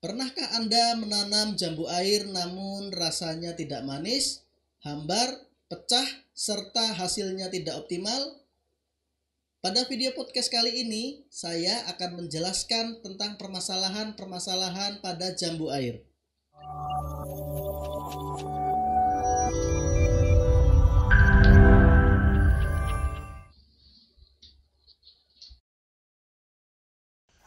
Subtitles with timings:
[0.00, 4.40] Pernahkah Anda menanam jambu air namun rasanya tidak manis,
[4.80, 5.28] hambar,
[5.68, 8.40] pecah, serta hasilnya tidak optimal?
[9.60, 16.00] Pada video podcast kali ini, saya akan menjelaskan tentang permasalahan-permasalahan pada jambu air.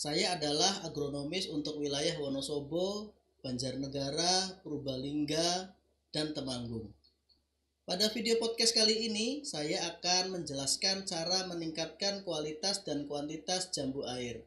[0.00, 3.12] saya adalah agronomis untuk wilayah Wonosobo,
[3.44, 5.76] Banjarnegara, Purbalingga,
[6.08, 6.88] dan Temanggung.
[7.84, 14.40] Pada video podcast kali ini, saya akan menjelaskan cara meningkatkan kualitas dan kuantitas jambu air.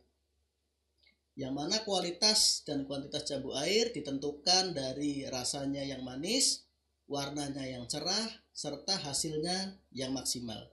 [1.37, 6.65] Yang mana kualitas dan kuantitas jambu air ditentukan dari rasanya yang manis,
[7.05, 10.65] warnanya yang cerah, serta hasilnya yang maksimal.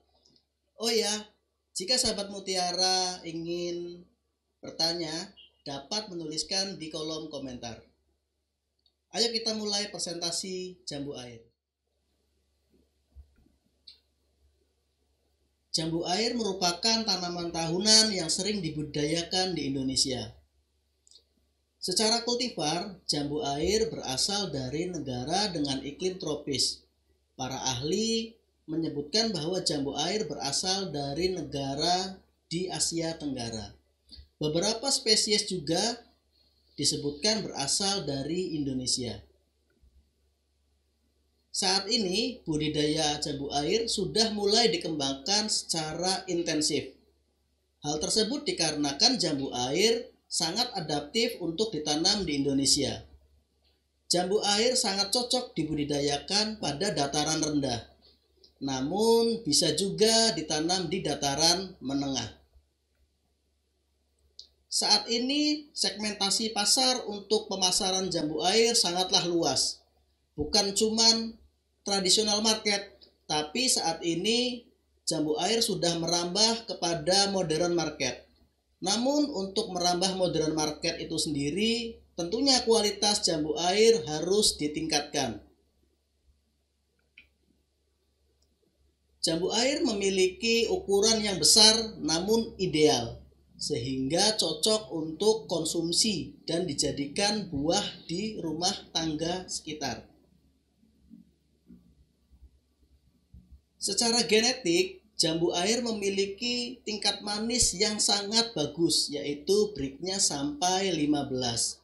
[0.81, 1.28] Oh ya,
[1.77, 4.09] jika sahabat mutiara ingin
[4.61, 5.12] bertanya
[5.64, 7.80] dapat menuliskan di kolom komentar.
[9.11, 11.42] Ayo kita mulai presentasi jambu air.
[15.70, 20.34] Jambu air merupakan tanaman tahunan yang sering dibudidayakan di Indonesia.
[21.81, 26.84] Secara kultivar, jambu air berasal dari negara dengan iklim tropis.
[27.38, 28.36] Para ahli
[28.69, 32.20] menyebutkan bahwa jambu air berasal dari negara
[32.53, 33.80] di Asia Tenggara.
[34.41, 36.01] Beberapa spesies juga
[36.81, 39.21] disebutkan berasal dari Indonesia.
[41.53, 46.97] Saat ini, budidaya jambu air sudah mulai dikembangkan secara intensif.
[47.84, 53.05] Hal tersebut dikarenakan jambu air sangat adaptif untuk ditanam di Indonesia.
[54.09, 57.93] Jambu air sangat cocok dibudidayakan pada dataran rendah,
[58.65, 62.40] namun bisa juga ditanam di dataran menengah.
[64.70, 69.82] Saat ini segmentasi pasar untuk pemasaran jambu air sangatlah luas.
[70.38, 71.34] Bukan cuman
[71.82, 74.62] tradisional market, tapi saat ini
[75.03, 78.31] jambu air sudah merambah kepada modern market.
[78.78, 85.42] Namun untuk merambah modern market itu sendiri, tentunya kualitas jambu air harus ditingkatkan.
[89.19, 93.19] Jambu air memiliki ukuran yang besar namun ideal
[93.60, 100.09] sehingga cocok untuk konsumsi dan dijadikan buah di rumah tangga sekitar.
[103.76, 111.81] Secara genetik, jambu air memiliki tingkat manis yang sangat bagus yaitu breaknya sampai 15.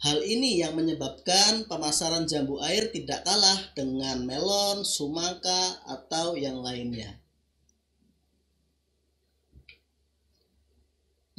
[0.00, 7.20] Hal ini yang menyebabkan pemasaran jambu air tidak kalah dengan melon, sumangka, atau yang lainnya.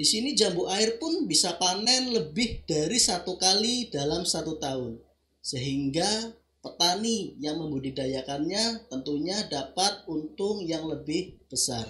[0.01, 4.97] Di sini jambu air pun bisa panen lebih dari satu kali dalam satu tahun.
[5.45, 11.85] Sehingga petani yang membudidayakannya tentunya dapat untung yang lebih besar.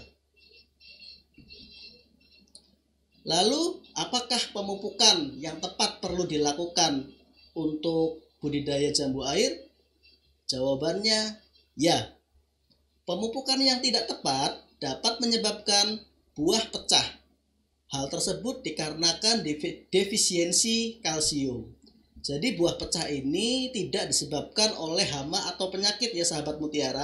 [3.24, 7.16] Lalu, apakah pemupukan yang tepat perlu dilakukan
[7.56, 9.72] untuk budidaya jambu air?
[10.52, 11.40] Jawabannya
[11.80, 12.12] ya.
[13.08, 16.04] Pemupukan yang tidak tepat dapat menyebabkan
[16.36, 17.21] buah pecah
[17.91, 19.44] Hal tersebut dikarenakan
[19.91, 21.75] defisiensi kalsium.
[22.24, 27.03] Jadi buah pecah ini tidak disebabkan oleh hama atau penyakit ya sahabat mutiara,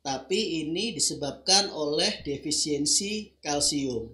[0.00, 4.08] tapi ini disebabkan oleh defisiensi kalsium.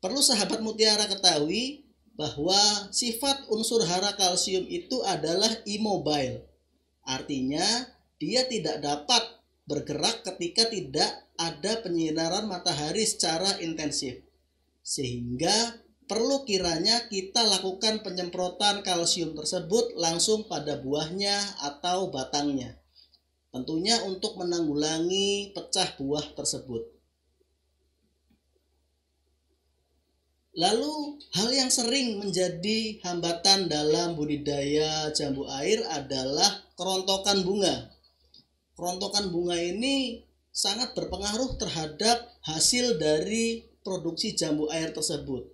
[0.00, 1.84] Perlu sahabat mutiara ketahui
[2.16, 6.40] bahwa sifat unsur hara kalsium itu adalah immobile.
[7.04, 7.84] Artinya
[8.16, 9.22] dia tidak dapat
[9.68, 14.24] bergerak ketika tidak ada penyinaran matahari secara intensif
[14.88, 15.52] sehingga
[16.08, 22.80] perlu kiranya kita lakukan penyemprotan kalsium tersebut langsung pada buahnya atau batangnya.
[23.52, 26.88] Tentunya untuk menanggulangi pecah buah tersebut.
[30.56, 37.92] Lalu, hal yang sering menjadi hambatan dalam budidaya jambu air adalah kerontokan bunga.
[38.74, 45.48] Kerontokan bunga ini sangat berpengaruh terhadap hasil dari produksi jambu air tersebut.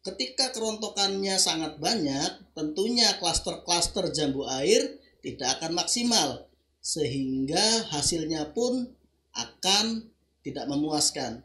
[0.00, 6.48] Ketika kerontokannya sangat banyak, tentunya klaster-klaster jambu air tidak akan maksimal,
[6.80, 8.88] sehingga hasilnya pun
[9.36, 10.08] akan
[10.40, 11.44] tidak memuaskan.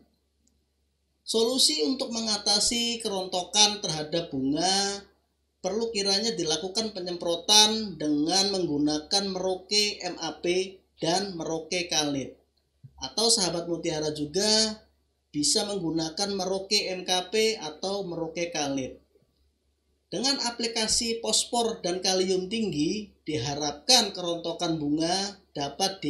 [1.27, 5.03] Solusi untuk mengatasi kerontokan terhadap bunga
[5.61, 10.45] perlu kiranya dilakukan penyemprotan dengan menggunakan meroke MAP
[10.97, 12.37] dan meroke kalnit.
[13.01, 14.77] Atau sahabat mutiara juga
[15.31, 18.99] bisa menggunakan Merauke MKP atau Merauke Kalnit.
[20.11, 26.03] Dengan aplikasi fosfor dan kalium tinggi, diharapkan kerontokan bunga dapat,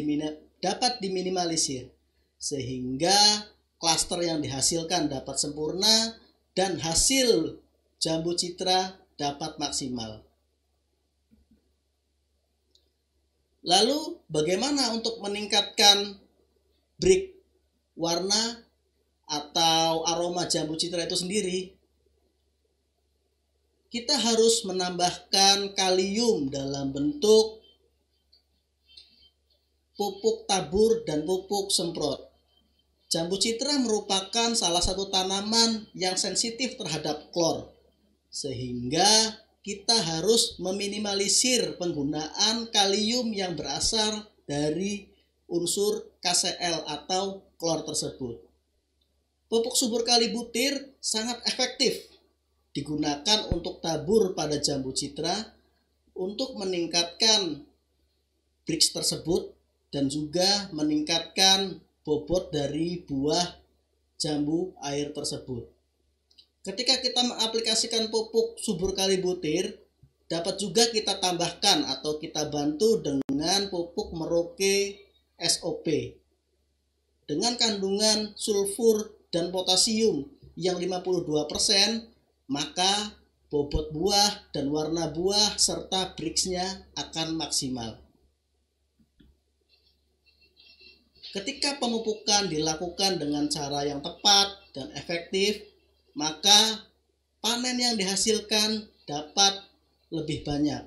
[0.58, 1.94] dapat diminimalisir,
[2.42, 3.46] sehingga
[3.78, 6.18] klaster yang dihasilkan dapat sempurna
[6.58, 7.62] dan hasil
[8.02, 10.26] jambu citra dapat maksimal.
[13.62, 16.18] Lalu, bagaimana untuk meningkatkan
[16.98, 17.38] break
[17.94, 18.66] warna
[19.32, 21.60] atau aroma jambu citra itu sendiri,
[23.88, 27.64] kita harus menambahkan kalium dalam bentuk
[29.96, 32.28] pupuk tabur dan pupuk semprot.
[33.12, 37.72] Jambu citra merupakan salah satu tanaman yang sensitif terhadap klor,
[38.32, 45.12] sehingga kita harus meminimalisir penggunaan kalium yang berasal dari
[45.52, 48.51] unsur KCl atau klor tersebut.
[49.52, 52.08] Pupuk subur kali butir sangat efektif
[52.72, 55.36] digunakan untuk tabur pada jambu citra
[56.16, 57.60] untuk meningkatkan
[58.64, 59.52] brix tersebut
[59.92, 63.60] dan juga meningkatkan bobot dari buah
[64.16, 65.68] jambu air tersebut.
[66.64, 69.84] Ketika kita mengaplikasikan pupuk subur kali butir,
[70.32, 74.96] dapat juga kita tambahkan atau kita bantu dengan pupuk meroke
[75.36, 76.16] SOP
[77.28, 80.28] dengan kandungan sulfur dan potasium
[80.60, 81.26] yang 52%,
[82.52, 83.16] maka
[83.52, 86.64] bobot buah dan warna buah serta briksnya
[86.96, 88.00] akan maksimal.
[91.32, 95.64] Ketika pemupukan dilakukan dengan cara yang tepat dan efektif,
[96.12, 96.84] maka
[97.40, 99.64] panen yang dihasilkan dapat
[100.12, 100.84] lebih banyak.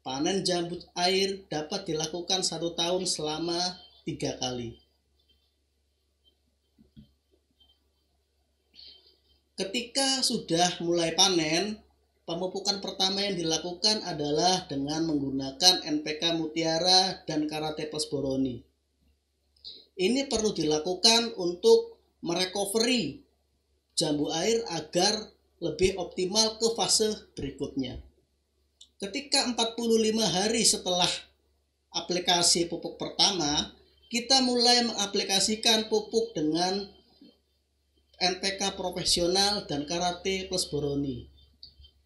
[0.00, 3.58] Panen jambu air dapat dilakukan satu tahun selama
[4.08, 4.79] tiga kali.
[9.60, 11.76] Ketika sudah mulai panen,
[12.24, 18.64] pemupukan pertama yang dilakukan adalah dengan menggunakan NPK Mutiara dan Karate Plus Boroni.
[20.00, 23.20] Ini perlu dilakukan untuk merecovery
[23.92, 25.28] jambu air agar
[25.60, 28.00] lebih optimal ke fase berikutnya.
[28.96, 29.76] Ketika 45
[30.24, 31.12] hari setelah
[31.92, 33.76] aplikasi pupuk pertama,
[34.08, 36.88] kita mulai mengaplikasikan pupuk dengan
[38.20, 41.32] NPK profesional dan karate plus boroni.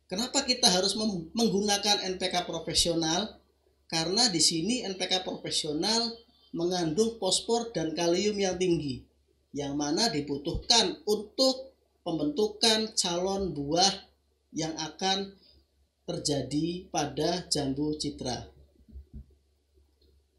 [0.06, 0.94] Kenapa kita harus
[1.34, 3.42] menggunakan NPK profesional?
[3.90, 6.14] Karena di sini NPK profesional
[6.54, 9.02] mengandung fosfor dan kalium yang tinggi,
[9.50, 11.74] yang mana dibutuhkan untuk
[12.06, 13.90] pembentukan calon buah
[14.54, 15.34] yang akan
[16.06, 18.54] terjadi pada jambu citra.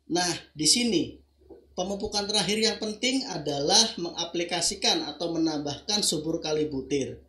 [0.07, 1.24] Nah, di sini
[1.75, 7.19] Pemupukan terakhir yang penting adalah mengaplikasikan atau menambahkan subur kali butir.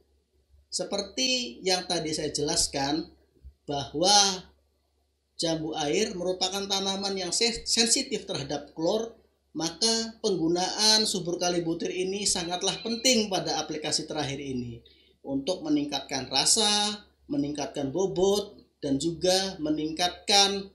[0.71, 3.11] Seperti yang tadi saya jelaskan
[3.67, 4.15] bahwa
[5.35, 9.19] jambu air merupakan tanaman yang sensitif terhadap klor,
[9.50, 14.79] maka penggunaan subur kali butir ini sangatlah penting pada aplikasi terakhir ini
[15.26, 20.71] untuk meningkatkan rasa, meningkatkan bobot, dan juga meningkatkan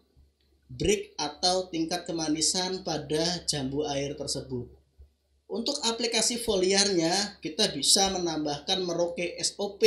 [0.78, 4.72] break atau tingkat kemanisan pada jambu air tersebut.
[5.52, 9.84] Untuk aplikasi foliarnya, kita bisa menambahkan Merauke SOP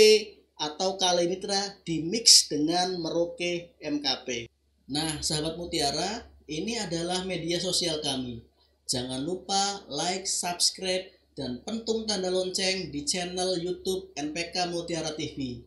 [0.61, 4.53] atau Kalenitra di mix dengan Merauke MKP.
[4.93, 8.45] Nah, sahabat mutiara, ini adalah media sosial kami.
[8.85, 15.64] Jangan lupa like, subscribe, dan pentung tanda lonceng di channel YouTube NPK Mutiara TV.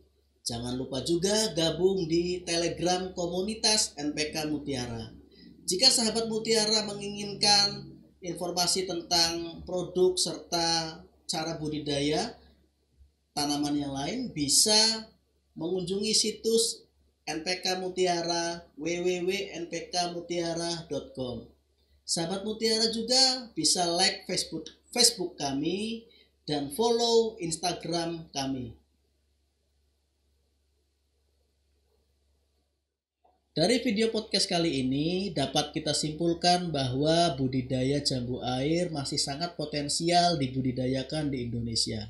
[0.48, 5.12] Jangan lupa juga gabung di Telegram komunitas NPK Mutiara.
[5.68, 7.92] Jika sahabat Mutiara menginginkan
[8.24, 12.32] informasi tentang produk serta cara budidaya
[13.36, 15.04] tanaman yang lain bisa
[15.52, 16.80] mengunjungi situs
[17.28, 21.44] NPK Mutiara www.npkmutiara.com.
[22.08, 24.64] Sahabat Mutiara juga bisa like Facebook
[24.96, 26.08] Facebook kami
[26.48, 28.77] dan follow Instagram kami.
[33.58, 40.38] Dari video podcast kali ini dapat kita simpulkan bahwa budidaya jambu air masih sangat potensial
[40.38, 42.06] dibudidayakan di Indonesia.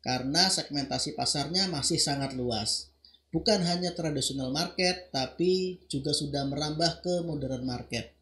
[0.00, 2.88] karena segmentasi pasarnya masih sangat luas.
[3.28, 8.16] Bukan hanya tradisional market, tapi juga sudah merambah ke modern market.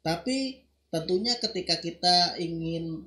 [0.00, 3.04] Tapi tentunya ketika kita ingin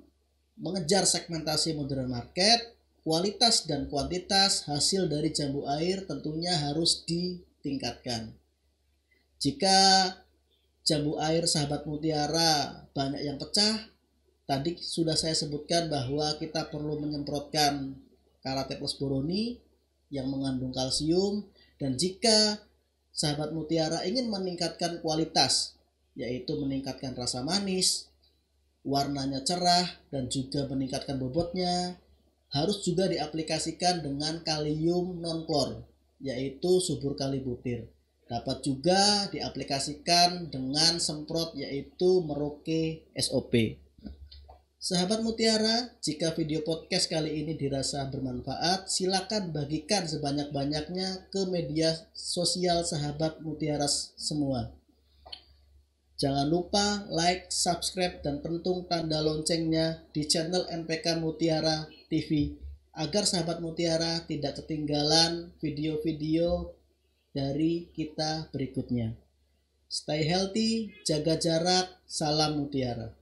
[0.61, 7.01] mengejar segmentasi modern market, kualitas dan kuantitas hasil dari jambu air tentunya harus
[7.67, 8.31] ditingkatkan.
[9.43, 9.75] Jika
[10.87, 13.91] jambu air sahabat mutiara banyak yang pecah,
[14.47, 17.99] tadi sudah saya sebutkan bahwa kita perlu menyemprotkan
[18.39, 19.59] karate plus boroni
[20.07, 21.43] yang mengandung kalsium
[21.75, 22.63] dan jika
[23.11, 25.75] sahabat mutiara ingin meningkatkan kualitas
[26.15, 28.07] yaitu meningkatkan rasa manis,
[28.87, 31.99] warnanya cerah dan juga meningkatkan bobotnya
[32.55, 35.83] harus juga diaplikasikan dengan kalium non klor
[36.21, 37.89] yaitu subur kali butir.
[38.27, 43.79] Dapat juga diaplikasikan dengan semprot yaitu Merauke SOP.
[44.77, 52.83] Sahabat Mutiara, jika video podcast kali ini dirasa bermanfaat, silakan bagikan sebanyak-banyaknya ke media sosial
[52.87, 54.71] sahabat Mutiara semua.
[56.17, 62.66] Jangan lupa like, subscribe, dan pentung tanda loncengnya di channel NPK Mutiara TV
[62.97, 66.73] agar sahabat Mutiara tidak ketinggalan video-video
[67.29, 69.13] dari kita berikutnya.
[69.85, 73.13] Stay healthy, jaga jarak, salam Mutiara.